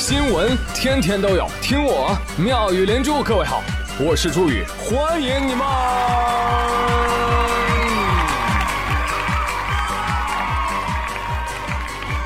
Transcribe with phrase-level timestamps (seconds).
[0.00, 3.22] 新闻天天都有，听我妙语连珠。
[3.22, 3.62] 各位好，
[4.00, 5.62] 我是朱宇，欢迎你们！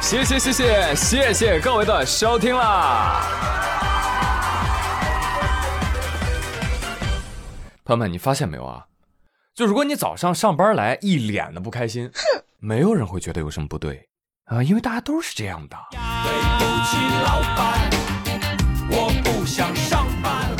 [0.00, 3.22] 谢谢谢谢谢谢各位的收听啦！
[7.84, 8.84] 朋友们，你发现没有啊？
[9.52, 14.08] 就如果你早上上班来一脸的不开心，哼，没有人会觉得有什么不对
[14.46, 15.76] 啊，因为大家都是这样的。
[15.90, 17.90] 对不起，老板，
[18.90, 20.50] 我不想上班。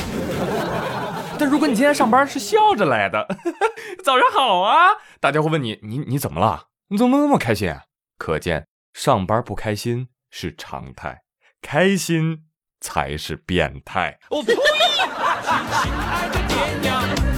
[1.38, 3.26] 但如果你今天上班是笑着来的，
[4.02, 4.88] 早上好啊，
[5.20, 6.68] 大家会问你，你你怎么了？
[6.88, 7.74] 你怎么那么开心？
[8.16, 11.22] 可见上班不开心是常态，
[11.60, 12.44] 开心
[12.80, 14.18] 才是变态。
[14.30, 14.54] 我呸！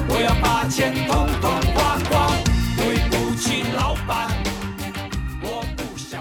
[0.09, 1.56] 我要把钱统统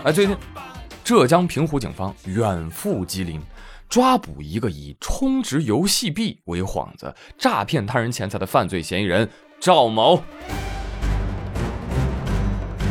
[0.06, 0.38] 哎，最近
[1.04, 3.42] 浙江平湖警方远赴吉林，
[3.90, 9.28] 抓捕一个以充值游戏币为幌子诈骗他人钱财的犯罪嫌疑人
[9.60, 10.18] 赵某。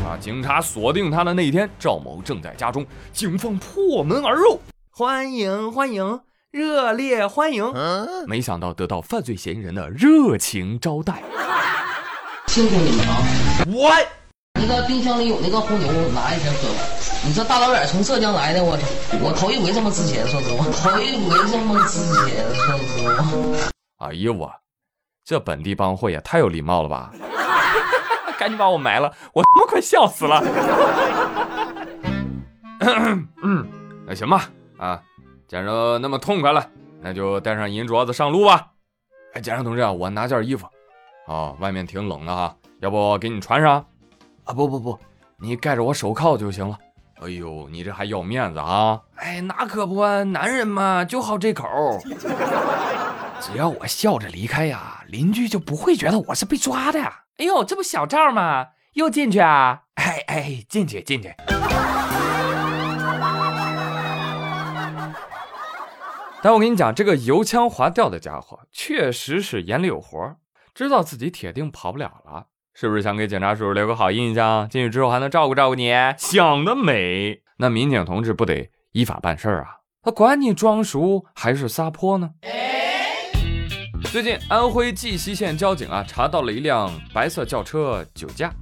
[0.04, 4.58] 啊，警察锁定他的那一天，赵某正在家中，警方破门而入，
[4.90, 6.20] 欢迎欢迎。
[6.50, 7.72] 热烈欢迎！
[8.26, 11.22] 没想到得到犯罪嫌疑人的热情招待，
[12.48, 13.22] 辛苦你们啊！
[13.68, 13.92] 我
[14.66, 16.68] 那个冰箱里有那个红牛，拿一瓶喝。
[17.26, 18.78] 你这大老远从浙江来的，我！
[19.20, 23.70] 我头一回这么值钱，说实话，头一回这么值钱，说实话。
[23.98, 24.50] 哎呦我，
[25.22, 27.12] 这本地帮会也太有礼貌了吧！
[28.40, 30.42] 赶紧把我埋了，我他妈快笑死了。
[33.42, 33.68] 嗯，
[34.06, 34.48] 那行吧，
[34.78, 34.98] 啊。
[35.46, 35.66] 既然
[36.00, 36.66] 那么痛快了，
[37.02, 38.68] 那就带上银镯子上路吧。
[39.34, 40.66] 哎，检察同志啊，我拿件衣服，
[41.26, 43.84] 哦，外面挺冷的哈，要不给你穿上？
[44.44, 44.98] 啊，不不不，
[45.38, 46.78] 你盖着我手铐就行了。
[47.20, 49.00] 哎呦，你这还要面子啊？
[49.16, 51.66] 哎，那可不，男人嘛就好这口。
[53.40, 57.22] 只要我笑着离开呀，邻居就不会觉得我是被抓的呀。
[57.38, 58.68] 哎呦，这不小赵吗？
[58.94, 59.82] 又进去啊？
[59.94, 61.34] 哎哎，进去进去。
[66.42, 70.36] 但我跟你讲，这个油腔滑调的家伙确实是眼里有活，
[70.74, 74.68] 知道自己铁定跑不了了，是不是想给警察叔叔留个好印象？
[74.68, 77.40] 进去之后还能照顾照顾你，想得美！
[77.58, 79.76] 那民警同志不得依法办事儿啊？
[80.02, 82.30] 他管你装熟还是撒泼呢？
[84.10, 88.52] 最近安徽绩溪县交警啊查到了一辆白色轿车酒驾。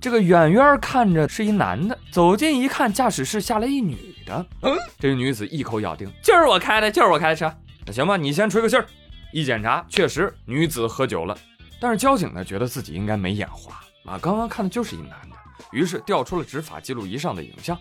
[0.00, 4.46] 这个远远看着是一男的，走近一看，驾驶室下来一女的。
[4.62, 7.52] 嗯，这个女子一口咬定就是我开的，就是我开的车。
[7.84, 8.86] 那行吧，你先吹个气儿。
[9.32, 11.36] 一检查，确实女子喝酒了。
[11.80, 15.36] 但是交警呢，觉得自己应该没眼花啊，刚刚看的就是一男的，
[15.72, 17.76] 于是调出了执法记录仪上的影像。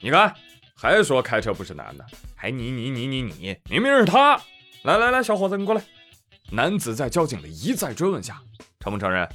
[0.00, 0.34] 你看，
[0.74, 2.04] 还说开车不是男的，
[2.34, 4.40] 还你你你你你，明明是他。
[4.82, 5.82] 来来来，小伙子，你过来。
[6.50, 8.40] 男子在交警的一再追问下，
[8.80, 9.28] 承不承认？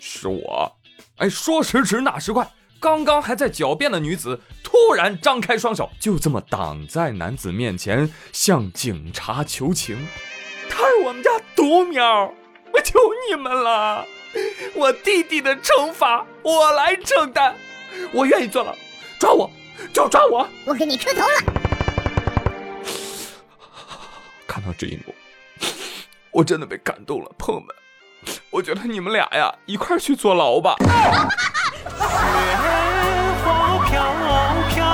[0.00, 0.72] 是我。
[1.16, 2.48] 哎，说时迟，那时快，
[2.78, 10.06] 刚刚还在狡辩的女子突然张开双手，就这么挡在男子面前，向警察求情
[10.70, 12.32] ：“他是我们家独苗，
[12.78, 12.96] 我求
[13.28, 14.06] 你们了，
[14.72, 17.52] 我弟弟的惩罚我来承担，
[18.12, 18.72] 我愿意坐牢，
[19.18, 19.50] 抓我
[19.92, 21.26] 就抓我，我给你磕头了。”
[24.46, 25.12] 看到这一幕，
[26.30, 27.74] 我真的被感动了，朋友们。
[28.48, 30.76] 我觉得你们俩呀，一块儿去坐牢吧。
[30.78, 30.86] 雪
[33.42, 34.14] 花飘
[34.68, 34.84] 飘，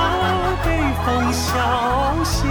[0.63, 0.69] 北
[1.05, 1.53] 风萧
[2.23, 2.41] 萧。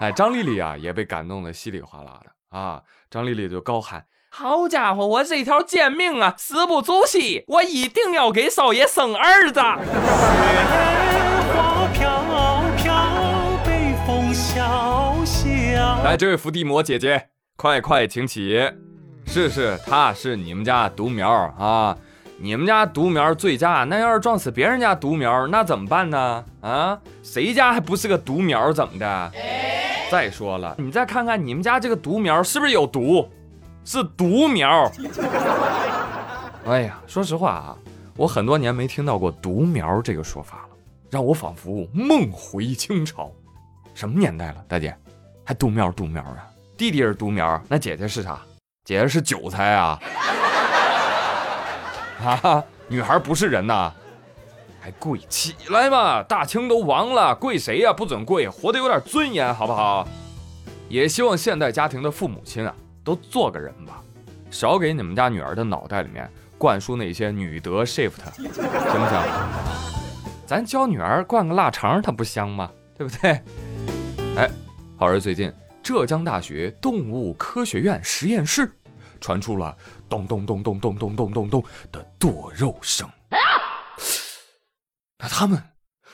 [0.00, 2.82] 哎，张丽丽啊，也被感动的稀里哗啦的啊。
[3.10, 9.84] 张丽丽就高喊：“好家伙，我这条贱命啊，死不足惜，我一定要给少爷生儿子。”雪
[11.52, 12.94] 花飘飘，
[13.64, 16.02] 北风萧萧。
[16.02, 18.58] 来，这位伏地魔姐姐，快快请起。
[19.26, 21.96] 是是，他是你们家独苗啊！
[22.38, 26.44] 你们家独苗醉驾，那要是撞死别人家独苗，那怎么办呢？
[26.60, 28.72] 啊，谁家还不是个独苗？
[28.72, 29.32] 怎么的？
[30.12, 33.26] 再说了，你再看看你们家这个独苗是不是有毒？
[33.82, 34.92] 是独苗。
[36.66, 37.74] 哎呀，说实话啊，
[38.14, 40.76] 我很多年没听到过独苗这个说法了，
[41.08, 43.32] 让我仿佛梦回清朝。
[43.94, 44.94] 什么年代了，大姐，
[45.46, 46.44] 还独苗独苗啊？
[46.76, 48.38] 弟弟是独苗，那姐姐是啥？
[48.84, 49.98] 姐姐是韭菜啊！
[52.22, 53.90] 啊，女孩不是人呐，
[54.82, 56.24] 还跪起来吧！
[56.24, 57.92] 大清都亡了，跪谁呀？
[57.92, 60.08] 不准跪，活得有点尊严，好不好？
[60.88, 62.74] 也希望现代家庭的父母亲啊，
[63.04, 64.02] 都做个人吧，
[64.50, 69.22] 少给你们家女儿的脑袋里面灌输那些女德 shift，行不行？
[70.44, 72.68] 咱教女儿灌个腊肠，她不香吗？
[72.98, 73.40] 对不对？
[74.36, 74.50] 哎，
[74.96, 78.68] 好儿最近浙江大学动物科学院实验室
[79.20, 79.76] 传出了
[80.08, 83.08] 咚咚咚咚咚咚咚咚咚的剁肉声，
[85.22, 85.62] 那他们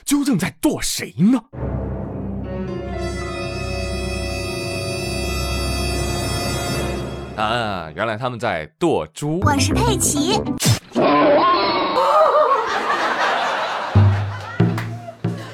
[0.05, 1.41] 究竟在剁谁呢？
[7.35, 9.39] 啊，原来他们在剁猪。
[9.43, 10.39] 我是佩奇。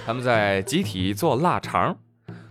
[0.05, 1.95] 他们在集体做腊肠，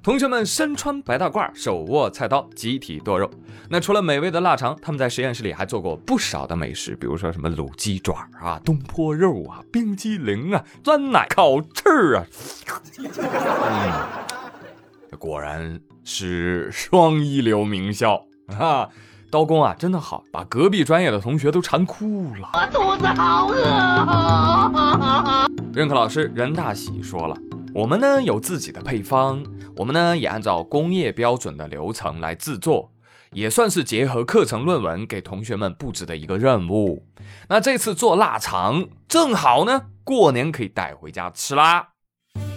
[0.04, 3.30] 同学们身穿白大褂，手握菜刀，集体剁肉。
[3.70, 12.26] 那除了美味的腊肠，他们在实验室里还做过不少的美食，比如说什么卤鸡爪啊、东坡肉啊、冰激凌啊、酸奶、烤翅啊。
[12.98, 13.08] 嗯，
[15.18, 18.26] 果然是双一流名校
[18.58, 18.86] 啊！
[19.30, 22.50] 刀工啊，真的好，把隔壁专业的同学都馋哭了。
[22.52, 23.64] 我肚子好饿。
[25.72, 27.34] 任课老师任大喜说了，
[27.72, 29.42] 我们呢有自己的配方，
[29.76, 32.92] 我们呢也按照工业标准的流程来制作，
[33.32, 37.06] 也算是结合课程论文给同学们布置的一个任务。
[37.48, 41.88] 那这次做腊肠，正好呢过年可以带回家吃啦。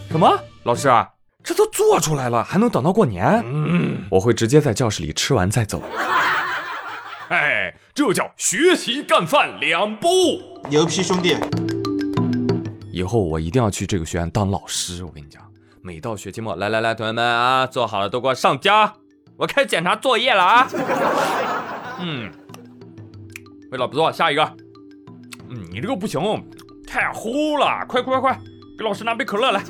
[0.09, 0.39] 什么？
[0.63, 1.09] 老师啊，
[1.43, 3.41] 这都做出来了，还能等到过年？
[3.45, 5.81] 嗯，我会直接在教室里吃完再走。
[7.29, 10.61] 哎，这叫学习干饭两不误。
[10.69, 11.35] 牛批兄弟！
[12.91, 15.03] 以后我一定要去这个学院当老师。
[15.03, 15.41] 我跟你讲，
[15.81, 18.93] 每到学期末，来来来，同学们啊，做好了都给我上交，
[19.37, 20.67] 我开始检查作业了啊。
[21.99, 22.31] 嗯，
[23.71, 24.43] 为了不做，下一个。
[25.49, 26.21] 嗯，你这个不行，
[26.85, 28.39] 太齁了，快快快，
[28.77, 29.63] 给老师拿杯可乐来。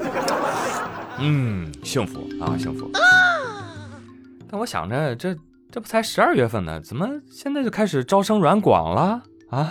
[1.20, 2.90] 嗯，幸福啊，幸福。
[4.50, 5.36] 但我想着这。
[5.70, 9.68] 这不才十二月份呢，怎么现在就开始招生软广了啊？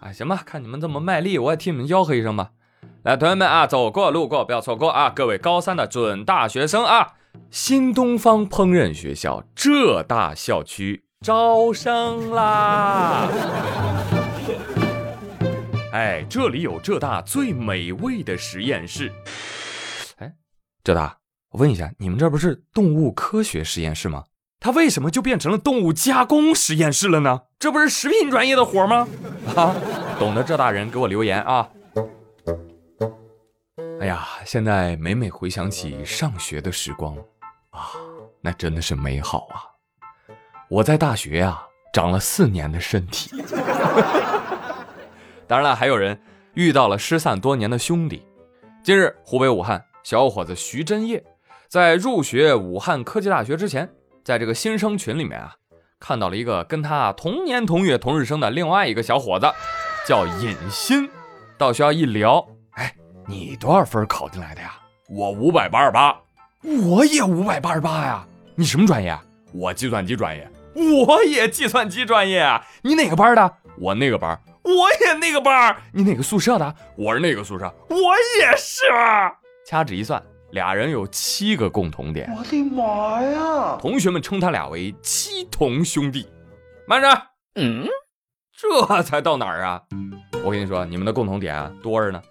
[0.00, 2.50] 啊， 行吧，看你们这么卖力，我也替你们吆喝一声吧。
[3.06, 5.12] 来，同学们啊，走过路过不要错过啊！
[5.14, 7.12] 各位高三的准大学生啊，
[7.52, 13.28] 新东方烹饪学校浙大校区招生啦！
[15.92, 19.12] 哎，这里有浙大最美味的实验室。
[20.18, 20.32] 哎，
[20.82, 21.18] 浙大，
[21.52, 24.24] 我问一下，你们这不是动物科学实验室吗？
[24.58, 27.42] 它为什么就变成了动物加工实验室了呢？
[27.60, 29.06] 这不是食品专业的活吗？
[29.54, 29.76] 啊，
[30.18, 31.68] 懂得浙大人给我留言啊！
[33.98, 37.16] 哎呀，现在每每回想起上学的时光
[37.70, 37.92] 啊，
[38.40, 39.64] 那真的是美好啊！
[40.68, 41.62] 我在大学呀
[41.92, 43.30] 长了四年的身体。
[45.48, 46.20] 当然了，还有人
[46.54, 48.26] 遇到了失散多年的兄弟。
[48.84, 51.24] 近日，湖北武汉小伙子徐真业
[51.68, 53.90] 在入学武汉科技大学之前。
[54.24, 55.54] 在这个新生群里面啊，
[56.00, 59.46] 看到了一个跟他同年同月同日生的另外一个小伙子，
[60.04, 61.08] 叫尹鑫。
[61.56, 62.48] 到学校一聊，
[63.28, 64.74] 你多少分考进来的呀？
[65.08, 66.16] 我五百八十八，
[66.62, 68.24] 我也五百八十八呀。
[68.54, 69.18] 你什么专业？
[69.52, 70.48] 我计算机专业。
[70.74, 72.64] 我也计算机专业啊。
[72.82, 73.56] 你哪个班的？
[73.78, 74.40] 我那个班。
[74.62, 75.76] 我也那个班。
[75.92, 76.74] 你哪个宿舍的？
[76.96, 77.64] 我是那个宿舍。
[77.88, 77.96] 我
[78.40, 78.84] 也是。
[79.66, 80.22] 掐指一算。
[80.52, 83.76] 俩人有七个共同点，我的妈呀！
[83.80, 86.26] 同学们称他俩为七同兄弟。
[86.86, 87.08] 慢着，
[87.56, 87.86] 嗯，
[88.56, 89.82] 这才到哪儿啊？
[90.44, 92.22] 我跟你说，你们的共同点多着呢。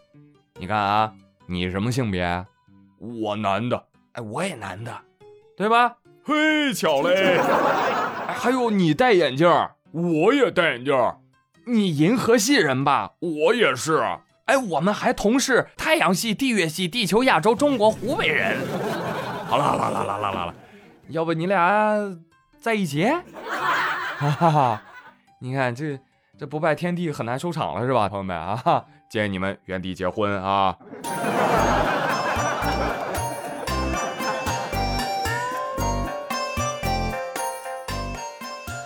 [0.58, 1.12] 你看啊，
[1.48, 2.46] 你什么性别？
[2.98, 3.88] 我男的。
[4.14, 4.92] 哎，我也男的，
[5.58, 5.98] 对吧？
[6.24, 7.40] 嘿，巧嘞！
[8.34, 9.48] 还有你戴眼镜，
[9.92, 10.96] 我也戴眼镜。
[11.68, 13.12] 你银河系人吧？
[13.20, 14.02] 我也是。
[14.46, 18.58] 哎，我们还同是太阳系、地月系、地球、亚洲、中国、湖北人。
[19.48, 20.56] 好了好了好了好了好了，
[21.10, 22.18] 要不你俩
[22.62, 23.06] 在一起？
[24.18, 24.82] 哈哈哈！
[25.42, 26.00] 你看这
[26.38, 28.84] 这不拜天地很难收场了是吧，朋友们啊？
[29.08, 30.76] 建议你们原地结婚啊！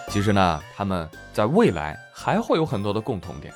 [0.10, 3.52] 其实呢，他们在未来还会有很多的共同点。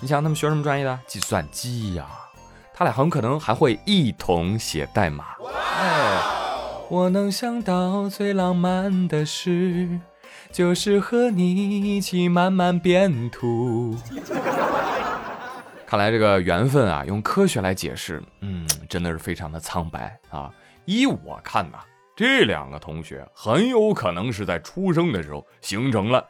[0.00, 0.98] 你想他们学什么专业的？
[1.06, 2.06] 计算机呀，
[2.72, 5.26] 他俩很可能还会一同写代码。
[5.78, 6.18] 哎，
[6.88, 10.00] 我能想到最浪漫的事，
[10.54, 11.50] 就是和你
[11.96, 13.96] 一起慢慢变土。
[15.84, 20.48] 看来这个缘分啊，用科学来解释，嗯，真的是非常的苍白啊。
[20.84, 21.78] 依我看呐，
[22.14, 26.24] 这两个同学很有可能是在出生的时候形成了。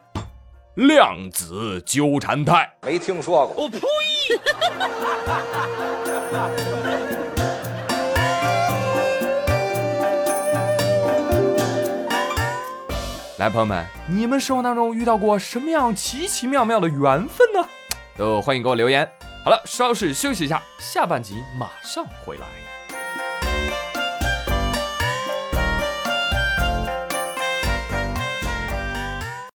[0.73, 3.65] 量子纠缠态，没听说过。
[3.65, 3.79] 我呸！
[13.37, 17.67] 来，朋友们，你们生活当中遇到过什么样奇奇妙妙的缘分呢？
[18.17, 19.05] 都欢迎给我留言。
[19.43, 22.64] 好了，稍事休息一下，下半集马上回来。